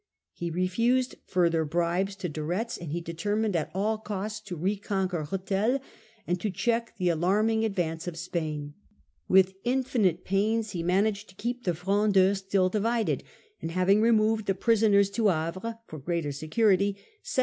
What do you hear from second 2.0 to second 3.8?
to De Retz, and he determined at